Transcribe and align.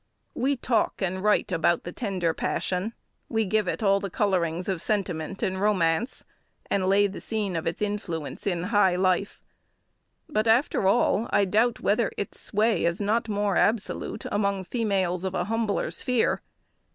We 0.33 0.55
talk 0.55 0.99
and 0.99 1.21
write 1.23 1.51
about 1.51 1.83
the 1.83 1.91
tender 1.91 2.33
passion; 2.33 2.95
we 3.29 3.45
give 3.45 3.67
it 3.67 3.83
all 3.83 3.99
the 3.99 4.09
colourings 4.09 4.67
of 4.67 4.81
sentiment 4.81 5.43
and 5.43 5.61
romance, 5.61 6.23
and 6.71 6.87
lay 6.87 7.05
the 7.05 7.21
scene 7.21 7.55
of 7.55 7.67
its 7.67 7.83
influence 7.83 8.47
in 8.47 8.63
high 8.73 8.95
life; 8.95 9.43
but, 10.27 10.47
after 10.47 10.87
all, 10.87 11.27
I 11.31 11.45
doubt 11.45 11.81
whether 11.81 12.11
its 12.17 12.39
sway 12.39 12.83
is 12.83 12.99
not 12.99 13.29
more 13.29 13.57
absolute 13.57 14.25
among 14.31 14.63
females 14.63 15.23
of 15.23 15.35
a 15.35 15.43
humbler 15.43 15.91
sphere. 15.91 16.41